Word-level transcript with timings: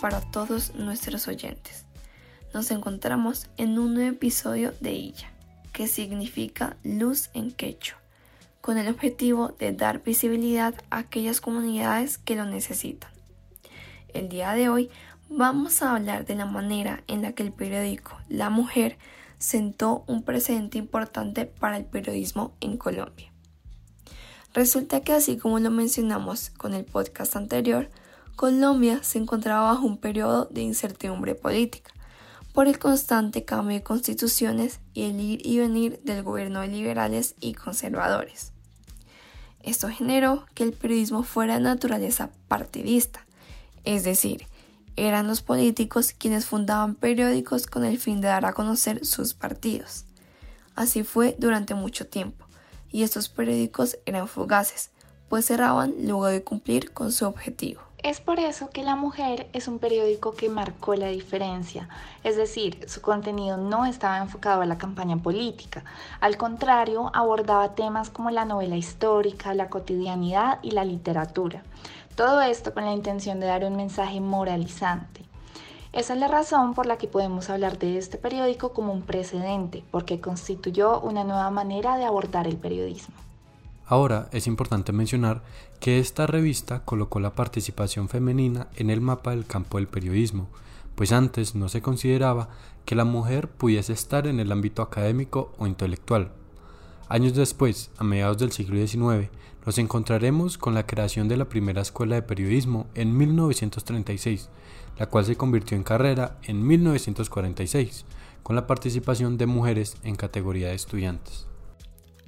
para 0.00 0.20
todos 0.20 0.74
nuestros 0.74 1.26
oyentes. 1.26 1.86
Nos 2.52 2.70
encontramos 2.70 3.48
en 3.56 3.78
un 3.78 3.94
nuevo 3.94 4.10
episodio 4.10 4.74
de 4.80 4.92
Illa, 4.92 5.32
que 5.72 5.88
significa 5.88 6.76
luz 6.84 7.30
en 7.32 7.50
quechua, 7.50 7.96
con 8.60 8.76
el 8.76 8.88
objetivo 8.88 9.54
de 9.58 9.72
dar 9.72 10.02
visibilidad 10.02 10.74
a 10.90 10.98
aquellas 10.98 11.40
comunidades 11.40 12.18
que 12.18 12.36
lo 12.36 12.44
necesitan. 12.44 13.10
El 14.12 14.28
día 14.28 14.52
de 14.52 14.68
hoy 14.68 14.90
vamos 15.30 15.80
a 15.80 15.96
hablar 15.96 16.26
de 16.26 16.34
la 16.34 16.44
manera 16.44 17.02
en 17.06 17.22
la 17.22 17.32
que 17.32 17.42
el 17.42 17.52
periódico 17.52 18.18
La 18.28 18.50
Mujer 18.50 18.98
sentó 19.38 20.04
un 20.06 20.24
precedente 20.24 20.76
importante 20.76 21.46
para 21.46 21.78
el 21.78 21.86
periodismo 21.86 22.52
en 22.60 22.76
Colombia. 22.76 23.32
Resulta 24.52 25.00
que 25.00 25.14
así 25.14 25.38
como 25.38 25.58
lo 25.58 25.70
mencionamos 25.70 26.50
con 26.50 26.74
el 26.74 26.84
podcast 26.84 27.34
anterior, 27.34 27.88
Colombia 28.36 29.00
se 29.02 29.18
encontraba 29.18 29.72
bajo 29.72 29.86
un 29.86 29.96
periodo 29.96 30.46
de 30.46 30.62
incertidumbre 30.62 31.36
política 31.36 31.92
por 32.52 32.66
el 32.66 32.78
constante 32.78 33.44
cambio 33.44 33.76
de 33.76 33.82
constituciones 33.82 34.80
y 34.92 35.04
el 35.04 35.20
ir 35.20 35.46
y 35.46 35.58
venir 35.58 36.00
del 36.02 36.22
gobierno 36.24 36.60
de 36.60 36.68
liberales 36.68 37.36
y 37.40 37.54
conservadores. 37.54 38.52
Esto 39.62 39.88
generó 39.88 40.46
que 40.54 40.64
el 40.64 40.72
periodismo 40.72 41.22
fuera 41.22 41.54
de 41.54 41.60
naturaleza 41.60 42.30
partidista, 42.48 43.24
es 43.84 44.02
decir, 44.02 44.46
eran 44.96 45.26
los 45.26 45.40
políticos 45.40 46.12
quienes 46.12 46.44
fundaban 46.44 46.96
periódicos 46.96 47.66
con 47.66 47.84
el 47.84 47.98
fin 47.98 48.20
de 48.20 48.28
dar 48.28 48.46
a 48.46 48.52
conocer 48.52 49.06
sus 49.06 49.34
partidos. 49.34 50.06
Así 50.74 51.02
fue 51.02 51.36
durante 51.38 51.74
mucho 51.74 52.06
tiempo, 52.06 52.46
y 52.90 53.04
estos 53.04 53.28
periódicos 53.28 53.96
eran 54.06 54.28
fugaces, 54.28 54.90
pues 55.28 55.46
cerraban 55.46 55.94
luego 56.00 56.26
de 56.26 56.42
cumplir 56.42 56.92
con 56.92 57.10
su 57.10 57.26
objetivo. 57.26 57.93
Es 58.04 58.20
por 58.20 58.38
eso 58.38 58.68
que 58.68 58.82
La 58.82 58.96
Mujer 58.96 59.48
es 59.54 59.66
un 59.66 59.78
periódico 59.78 60.34
que 60.34 60.50
marcó 60.50 60.94
la 60.94 61.06
diferencia, 61.06 61.88
es 62.22 62.36
decir, 62.36 62.84
su 62.86 63.00
contenido 63.00 63.56
no 63.56 63.86
estaba 63.86 64.18
enfocado 64.18 64.60
a 64.60 64.66
la 64.66 64.76
campaña 64.76 65.16
política, 65.16 65.84
al 66.20 66.36
contrario, 66.36 67.10
abordaba 67.14 67.74
temas 67.74 68.10
como 68.10 68.28
la 68.30 68.44
novela 68.44 68.76
histórica, 68.76 69.54
la 69.54 69.70
cotidianidad 69.70 70.58
y 70.60 70.72
la 70.72 70.84
literatura. 70.84 71.62
Todo 72.14 72.42
esto 72.42 72.74
con 72.74 72.84
la 72.84 72.92
intención 72.92 73.40
de 73.40 73.46
dar 73.46 73.64
un 73.64 73.74
mensaje 73.74 74.20
moralizante. 74.20 75.22
Esa 75.94 76.12
es 76.12 76.20
la 76.20 76.28
razón 76.28 76.74
por 76.74 76.84
la 76.84 76.98
que 76.98 77.08
podemos 77.08 77.48
hablar 77.48 77.78
de 77.78 77.96
este 77.96 78.18
periódico 78.18 78.74
como 78.74 78.92
un 78.92 79.00
precedente, 79.00 79.82
porque 79.90 80.20
constituyó 80.20 81.00
una 81.00 81.24
nueva 81.24 81.50
manera 81.50 81.96
de 81.96 82.04
abordar 82.04 82.46
el 82.46 82.58
periodismo. 82.58 83.14
Ahora 83.86 84.28
es 84.32 84.46
importante 84.46 84.92
mencionar 84.92 85.42
que 85.78 85.98
esta 85.98 86.26
revista 86.26 86.84
colocó 86.84 87.20
la 87.20 87.34
participación 87.34 88.08
femenina 88.08 88.68
en 88.76 88.88
el 88.88 89.02
mapa 89.02 89.32
del 89.32 89.46
campo 89.46 89.76
del 89.76 89.88
periodismo, 89.88 90.48
pues 90.94 91.12
antes 91.12 91.54
no 91.54 91.68
se 91.68 91.82
consideraba 91.82 92.48
que 92.86 92.94
la 92.94 93.04
mujer 93.04 93.48
pudiese 93.48 93.92
estar 93.92 94.26
en 94.26 94.40
el 94.40 94.52
ámbito 94.52 94.80
académico 94.80 95.52
o 95.58 95.66
intelectual. 95.66 96.32
Años 97.08 97.34
después, 97.34 97.90
a 97.98 98.04
mediados 98.04 98.38
del 98.38 98.52
siglo 98.52 98.76
XIX, 98.76 99.28
nos 99.66 99.78
encontraremos 99.78 100.56
con 100.56 100.74
la 100.74 100.86
creación 100.86 101.28
de 101.28 101.36
la 101.36 101.48
primera 101.48 101.82
escuela 101.82 102.14
de 102.14 102.22
periodismo 102.22 102.86
en 102.94 103.16
1936, 103.16 104.48
la 104.98 105.06
cual 105.06 105.26
se 105.26 105.36
convirtió 105.36 105.76
en 105.76 105.82
carrera 105.82 106.38
en 106.44 106.66
1946, 106.66 108.06
con 108.42 108.56
la 108.56 108.66
participación 108.66 109.36
de 109.36 109.46
mujeres 109.46 109.96
en 110.02 110.16
categoría 110.16 110.68
de 110.68 110.74
estudiantes. 110.74 111.46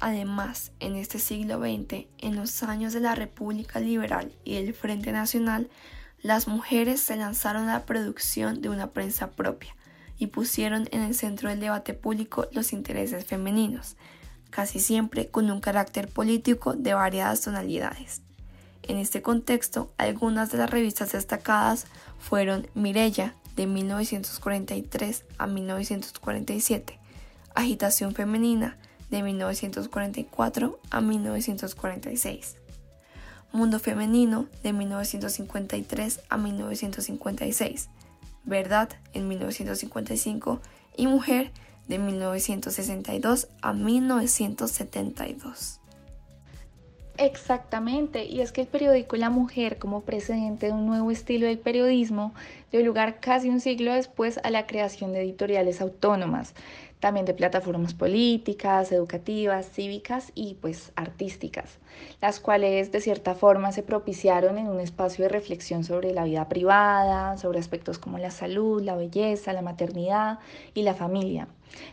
Además, 0.00 0.72
en 0.80 0.96
este 0.96 1.18
siglo 1.18 1.58
XX, 1.58 2.06
en 2.18 2.34
los 2.34 2.62
años 2.62 2.94
de 2.94 3.00
la 3.00 3.14
República 3.14 3.80
Liberal 3.80 4.32
y 4.44 4.54
del 4.54 4.72
Frente 4.72 5.12
Nacional, 5.12 5.68
las 6.22 6.48
mujeres 6.48 7.00
se 7.00 7.16
lanzaron 7.16 7.68
a 7.68 7.74
la 7.74 7.86
producción 7.86 8.62
de 8.62 8.70
una 8.70 8.88
prensa 8.88 9.30
propia 9.30 9.76
y 10.18 10.28
pusieron 10.28 10.88
en 10.90 11.02
el 11.02 11.14
centro 11.14 11.50
del 11.50 11.60
debate 11.60 11.92
público 11.92 12.46
los 12.52 12.72
intereses 12.72 13.26
femeninos, 13.26 13.96
casi 14.48 14.80
siempre 14.80 15.28
con 15.28 15.50
un 15.50 15.60
carácter 15.60 16.08
político 16.08 16.72
de 16.72 16.94
variadas 16.94 17.42
tonalidades. 17.42 18.22
En 18.82 18.96
este 18.96 19.20
contexto, 19.20 19.92
algunas 19.98 20.50
de 20.50 20.58
las 20.58 20.70
revistas 20.70 21.12
destacadas 21.12 21.86
fueron 22.18 22.66
Mirella, 22.74 23.34
de 23.56 23.66
1943 23.66 25.24
a 25.36 25.46
1947, 25.46 26.98
Agitación 27.54 28.14
Femenina, 28.14 28.78
de 29.10 29.22
1944 29.22 30.78
a 30.90 31.00
1946. 31.00 32.56
Mundo 33.52 33.80
Femenino 33.80 34.46
de 34.62 34.72
1953 34.72 36.20
a 36.28 36.36
1956, 36.36 37.88
Verdad 38.44 38.90
en 39.12 39.28
1955 39.28 40.60
y 40.96 41.08
Mujer 41.08 41.50
de 41.88 41.98
1962 41.98 43.48
a 43.60 43.72
1972. 43.72 45.80
Exactamente, 47.18 48.24
y 48.24 48.40
es 48.40 48.50
que 48.50 48.62
el 48.62 48.66
periódico 48.66 49.16
La 49.16 49.28
Mujer, 49.28 49.78
como 49.78 50.00
precedente 50.02 50.66
de 50.66 50.72
un 50.72 50.86
nuevo 50.86 51.10
estilo 51.10 51.46
del 51.46 51.58
periodismo, 51.58 52.32
dio 52.72 52.82
lugar 52.82 53.20
casi 53.20 53.50
un 53.50 53.60
siglo 53.60 53.92
después 53.92 54.40
a 54.42 54.50
la 54.50 54.66
creación 54.66 55.12
de 55.12 55.20
editoriales 55.20 55.82
autónomas, 55.82 56.54
también 57.00 57.26
de 57.26 57.34
plataformas 57.34 57.94
políticas, 57.94 58.92
educativas, 58.92 59.70
cívicas 59.70 60.32
y 60.34 60.54
pues 60.60 60.92
artísticas, 60.96 61.78
las 62.20 62.40
cuales 62.40 62.92
de 62.92 63.00
cierta 63.00 63.34
forma 63.34 63.72
se 63.72 63.82
propiciaron 63.82 64.58
en 64.58 64.68
un 64.68 64.80
espacio 64.80 65.24
de 65.24 65.30
reflexión 65.30 65.82
sobre 65.82 66.12
la 66.12 66.24
vida 66.24 66.48
privada, 66.48 67.38
sobre 67.38 67.58
aspectos 67.58 67.98
como 67.98 68.18
la 68.18 68.30
salud, 68.30 68.82
la 68.82 68.96
belleza, 68.96 69.52
la 69.52 69.62
maternidad 69.62 70.38
y 70.74 70.82
la 70.82 70.94
familia. 70.94 71.48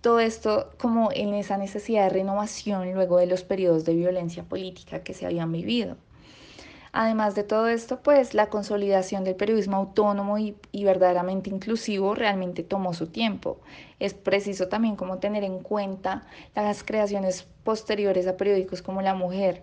Todo 0.00 0.20
esto 0.20 0.70
como 0.78 1.10
en 1.12 1.34
esa 1.34 1.56
necesidad 1.56 2.04
de 2.04 2.10
renovación 2.10 2.92
luego 2.92 3.18
de 3.18 3.26
los 3.26 3.42
periodos 3.42 3.84
de 3.84 3.94
violencia 3.94 4.44
política 4.44 5.02
que 5.02 5.14
se 5.14 5.26
habían 5.26 5.50
vivido. 5.52 5.96
Además 6.92 7.36
de 7.36 7.44
todo 7.44 7.68
esto, 7.68 8.00
pues 8.02 8.34
la 8.34 8.48
consolidación 8.48 9.22
del 9.22 9.36
periodismo 9.36 9.76
autónomo 9.76 10.38
y, 10.38 10.56
verdaderamente 10.72 11.48
inclusivo 11.48 12.14
realmente 12.14 12.64
tomó 12.64 12.94
su 12.94 13.06
tiempo. 13.06 13.60
Es 14.00 14.14
preciso 14.14 14.68
también 14.68 14.96
como 14.96 15.18
tener 15.18 15.44
en 15.44 15.60
cuenta 15.60 16.26
las 16.56 16.82
creaciones 16.82 17.46
posteriores 17.62 18.26
a 18.26 18.36
periódicos 18.36 18.82
como 18.82 19.02
La 19.02 19.14
Mujer, 19.14 19.62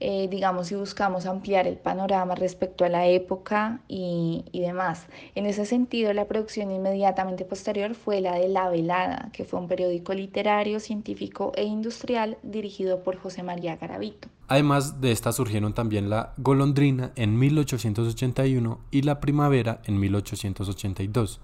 eh, 0.00 0.28
digamos, 0.30 0.68
si 0.68 0.76
buscamos 0.76 1.26
ampliar 1.26 1.66
el 1.66 1.76
panorama 1.76 2.34
respecto 2.34 2.84
a 2.84 2.88
la 2.88 3.06
época 3.06 3.80
y, 3.88 4.44
y, 4.52 4.60
demás. 4.60 5.06
En 5.34 5.46
ese 5.46 5.66
sentido, 5.66 6.12
la 6.12 6.26
producción 6.26 6.70
inmediatamente 6.70 7.44
posterior 7.44 7.94
fue 7.94 8.20
la 8.20 8.34
de 8.34 8.48
La 8.48 8.68
Velada, 8.68 9.30
que 9.32 9.44
fue 9.44 9.58
un 9.58 9.66
periódico 9.66 10.14
literario, 10.14 10.78
científico 10.78 11.52
e 11.56 11.64
industrial 11.64 12.38
dirigido 12.42 13.02
por 13.02 13.16
José 13.16 13.42
María 13.42 13.76
Garavito. 13.76 14.28
Además 14.46 15.00
de 15.00 15.12
esta 15.12 15.32
surgieron 15.32 15.74
también 15.74 16.08
la 16.08 16.32
Golondrina 16.38 17.12
en 17.16 17.38
1881 17.38 18.80
y 18.90 19.02
la 19.02 19.20
Primavera 19.20 19.82
en 19.84 19.98
1882 19.98 21.40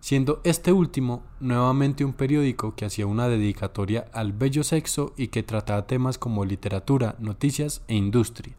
siendo 0.00 0.40
este 0.44 0.72
último 0.72 1.22
nuevamente 1.40 2.04
un 2.04 2.14
periódico 2.14 2.74
que 2.74 2.86
hacía 2.86 3.06
una 3.06 3.28
dedicatoria 3.28 4.06
al 4.12 4.32
bello 4.32 4.64
sexo 4.64 5.12
y 5.16 5.28
que 5.28 5.42
trataba 5.42 5.86
temas 5.86 6.18
como 6.18 6.44
literatura, 6.44 7.16
noticias 7.18 7.82
e 7.86 7.94
industria. 7.94 8.54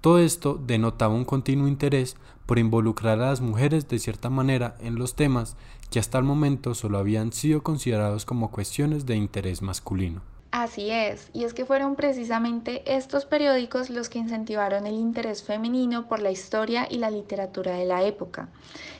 Todo 0.00 0.18
esto 0.18 0.60
denotaba 0.66 1.14
un 1.14 1.24
continuo 1.24 1.68
interés 1.68 2.16
por 2.46 2.58
involucrar 2.58 3.20
a 3.20 3.26
las 3.26 3.40
mujeres 3.40 3.88
de 3.88 3.98
cierta 3.98 4.30
manera 4.30 4.76
en 4.80 4.96
los 4.96 5.14
temas 5.14 5.56
que 5.90 5.98
hasta 5.98 6.18
el 6.18 6.24
momento 6.24 6.74
solo 6.74 6.98
habían 6.98 7.32
sido 7.32 7.62
considerados 7.62 8.24
como 8.24 8.50
cuestiones 8.50 9.06
de 9.06 9.16
interés 9.16 9.62
masculino. 9.62 10.22
Así 10.52 10.90
es, 10.90 11.30
y 11.32 11.44
es 11.44 11.54
que 11.54 11.64
fueron 11.64 11.94
precisamente 11.94 12.82
estos 12.92 13.24
periódicos 13.24 13.88
los 13.88 14.08
que 14.08 14.18
incentivaron 14.18 14.84
el 14.84 14.94
interés 14.94 15.44
femenino 15.44 16.08
por 16.08 16.18
la 16.18 16.32
historia 16.32 16.88
y 16.90 16.98
la 16.98 17.08
literatura 17.08 17.74
de 17.74 17.84
la 17.84 18.02
época, 18.02 18.48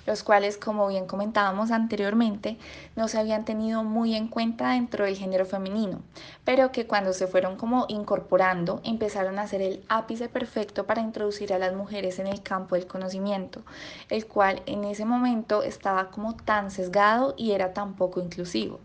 los 0.06 0.22
cuales, 0.22 0.56
como 0.56 0.86
bien 0.86 1.08
comentábamos 1.08 1.72
anteriormente, 1.72 2.56
no 2.94 3.08
se 3.08 3.18
habían 3.18 3.44
tenido 3.44 3.82
muy 3.82 4.14
en 4.14 4.28
cuenta 4.28 4.70
dentro 4.70 5.06
del 5.06 5.16
género 5.16 5.44
femenino, 5.44 6.02
pero 6.44 6.70
que 6.70 6.86
cuando 6.86 7.12
se 7.12 7.26
fueron 7.26 7.56
como 7.56 7.84
incorporando 7.88 8.80
empezaron 8.84 9.40
a 9.40 9.48
ser 9.48 9.60
el 9.60 9.84
ápice 9.88 10.28
perfecto 10.28 10.86
para 10.86 11.02
introducir 11.02 11.52
a 11.52 11.58
las 11.58 11.74
mujeres 11.74 12.20
en 12.20 12.28
el 12.28 12.44
campo 12.44 12.76
del 12.76 12.86
conocimiento, 12.86 13.62
el 14.08 14.24
cual 14.26 14.62
en 14.66 14.84
ese 14.84 15.04
momento 15.04 15.64
estaba 15.64 16.12
como 16.12 16.36
tan 16.36 16.70
sesgado 16.70 17.34
y 17.36 17.50
era 17.50 17.72
tan 17.74 17.96
poco 17.96 18.20
inclusivo. 18.20 18.78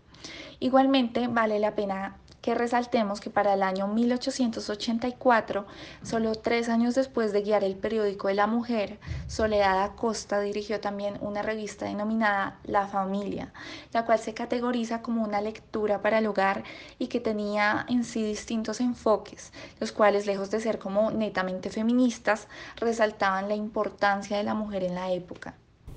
Igualmente 0.58 1.28
vale 1.28 1.60
la 1.60 1.76
pena 1.76 2.16
que 2.46 2.54
resaltemos 2.54 3.20
que 3.20 3.28
para 3.28 3.54
el 3.54 3.62
año 3.64 3.88
1884, 3.88 5.66
solo 6.04 6.32
tres 6.36 6.68
años 6.68 6.94
después 6.94 7.32
de 7.32 7.42
guiar 7.42 7.64
el 7.64 7.74
periódico 7.74 8.28
de 8.28 8.34
la 8.34 8.46
mujer, 8.46 9.00
Soledad 9.26 9.82
Acosta 9.82 10.38
dirigió 10.38 10.78
también 10.78 11.18
una 11.20 11.42
revista 11.42 11.86
denominada 11.86 12.60
La 12.62 12.86
Familia, 12.86 13.52
la 13.92 14.04
cual 14.04 14.20
se 14.20 14.32
categoriza 14.32 15.02
como 15.02 15.24
una 15.24 15.40
lectura 15.40 16.02
para 16.02 16.20
el 16.20 16.26
hogar 16.28 16.62
y 17.00 17.08
que 17.08 17.18
tenía 17.18 17.84
en 17.88 18.04
sí 18.04 18.22
distintos 18.22 18.80
enfoques, 18.80 19.52
los 19.80 19.90
cuales 19.90 20.26
lejos 20.26 20.48
de 20.52 20.60
ser 20.60 20.78
como 20.78 21.10
netamente 21.10 21.68
feministas, 21.68 22.46
resaltaban 22.76 23.48
la 23.48 23.56
importancia 23.56 24.36
de 24.36 24.44
la 24.44 24.54
mujer 24.54 24.84
en 24.84 24.94
la 24.94 25.10
época. 25.10 25.56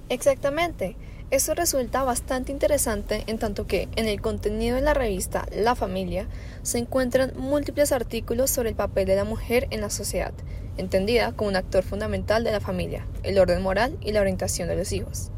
Exactamente. 0.10 0.98
Esto 1.32 1.54
resulta 1.54 2.02
bastante 2.04 2.52
interesante 2.52 3.24
en 3.28 3.38
tanto 3.38 3.68
que 3.68 3.88
en 3.96 4.08
el 4.08 4.20
contenido 4.20 4.78
de 4.78 4.82
la 4.82 4.96
revista 4.96 5.46
La 5.56 5.76
Familia 5.76 6.28
se 6.64 6.80
encuentran 6.80 7.34
múltiples 7.38 7.92
artículos 7.92 8.50
sobre 8.50 8.70
el 8.70 8.76
papel 8.76 9.06
de 9.06 9.16
la 9.16 9.26
mujer 9.26 9.68
en 9.70 9.82
la 9.82 9.92
sociedad, 9.92 10.34
entendida 10.78 11.34
como 11.34 11.50
un 11.50 11.56
actor 11.56 11.84
fundamental 11.84 12.44
de 12.44 12.52
la 12.52 12.60
familia, 12.60 13.06
el 13.22 13.38
orden 13.38 13.62
moral 13.62 13.96
y 14.02 14.12
la 14.12 14.22
orientación 14.22 14.70
de 14.70 14.76
los 14.76 14.92
hijos. 14.92 15.30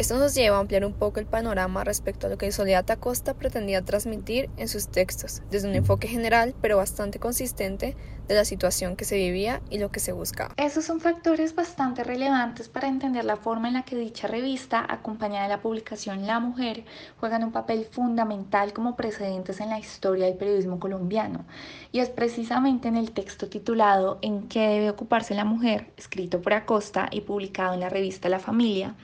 Esto 0.00 0.16
nos 0.16 0.34
lleva 0.34 0.56
a 0.56 0.60
ampliar 0.60 0.86
un 0.86 0.94
poco 0.94 1.20
el 1.20 1.26
panorama 1.26 1.84
respecto 1.84 2.26
a 2.26 2.30
lo 2.30 2.38
que 2.38 2.50
Soledad 2.52 2.90
Acosta 2.90 3.34
pretendía 3.34 3.84
transmitir 3.84 4.48
en 4.56 4.66
sus 4.66 4.88
textos, 4.88 5.42
desde 5.50 5.68
un 5.68 5.74
enfoque 5.74 6.08
general 6.08 6.54
pero 6.62 6.78
bastante 6.78 7.18
consistente 7.18 7.94
de 8.26 8.34
la 8.34 8.46
situación 8.46 8.96
que 8.96 9.04
se 9.04 9.16
vivía 9.16 9.60
y 9.68 9.76
lo 9.78 9.90
que 9.90 10.00
se 10.00 10.12
buscaba. 10.12 10.54
Esos 10.56 10.86
son 10.86 11.00
factores 11.00 11.54
bastante 11.54 12.02
relevantes 12.02 12.70
para 12.70 12.88
entender 12.88 13.26
la 13.26 13.36
forma 13.36 13.68
en 13.68 13.74
la 13.74 13.82
que 13.82 13.94
dicha 13.94 14.26
revista, 14.26 14.82
acompañada 14.88 15.42
de 15.42 15.50
la 15.50 15.60
publicación 15.60 16.26
La 16.26 16.40
Mujer, 16.40 16.86
juegan 17.18 17.44
un 17.44 17.52
papel 17.52 17.84
fundamental 17.84 18.72
como 18.72 18.96
precedentes 18.96 19.60
en 19.60 19.68
la 19.68 19.78
historia 19.78 20.24
del 20.24 20.38
periodismo 20.38 20.80
colombiano. 20.80 21.44
Y 21.92 21.98
es 21.98 22.08
precisamente 22.08 22.88
en 22.88 22.96
el 22.96 23.10
texto 23.10 23.50
titulado 23.50 24.18
En 24.22 24.48
qué 24.48 24.60
debe 24.60 24.88
ocuparse 24.88 25.34
la 25.34 25.44
mujer, 25.44 25.90
escrito 25.98 26.40
por 26.40 26.54
Acosta 26.54 27.08
y 27.10 27.20
publicado 27.20 27.74
en 27.74 27.80
la 27.80 27.90
revista 27.90 28.30
La 28.30 28.38
Familia, 28.38 28.94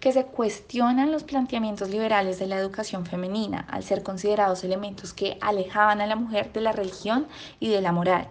que 0.00 0.12
se 0.12 0.24
cuestionan 0.24 1.12
los 1.12 1.24
planteamientos 1.24 1.90
liberales 1.90 2.38
de 2.38 2.46
la 2.46 2.58
educación 2.58 3.06
femenina 3.06 3.66
al 3.70 3.84
ser 3.84 4.02
considerados 4.02 4.64
elementos 4.64 5.12
que 5.12 5.38
alejaban 5.40 6.00
a 6.00 6.06
la 6.06 6.16
mujer 6.16 6.52
de 6.52 6.62
la 6.62 6.72
religión 6.72 7.26
y 7.60 7.68
de 7.68 7.82
la 7.82 7.92
moral. 7.92 8.28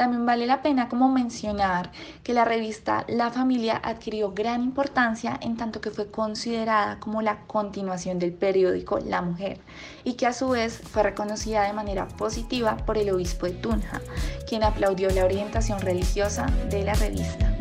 También 0.00 0.24
vale 0.24 0.46
la 0.46 0.62
pena 0.62 0.88
como 0.88 1.10
mencionar 1.10 1.92
que 2.24 2.32
la 2.32 2.46
revista 2.46 3.04
La 3.06 3.30
Familia 3.30 3.78
adquirió 3.84 4.32
gran 4.32 4.62
importancia 4.62 5.38
en 5.42 5.58
tanto 5.58 5.82
que 5.82 5.90
fue 5.90 6.10
considerada 6.10 6.98
como 7.00 7.20
la 7.20 7.40
continuación 7.46 8.18
del 8.18 8.32
periódico 8.32 8.98
La 9.00 9.20
Mujer 9.20 9.60
y 10.02 10.14
que 10.14 10.26
a 10.26 10.32
su 10.32 10.48
vez 10.48 10.78
fue 10.78 11.02
reconocida 11.02 11.64
de 11.64 11.74
manera 11.74 12.08
positiva 12.08 12.78
por 12.78 12.96
el 12.96 13.10
obispo 13.10 13.44
de 13.44 13.52
Tunja, 13.52 14.00
quien 14.48 14.62
aplaudió 14.62 15.10
la 15.10 15.26
orientación 15.26 15.78
religiosa 15.80 16.46
de 16.70 16.82
la 16.82 16.94
revista. 16.94 17.59